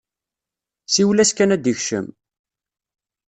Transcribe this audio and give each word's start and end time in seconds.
Siwel-as 0.93 1.31
kan 1.33 1.53
ad 1.55 1.61
d-ikcem! 1.63 2.07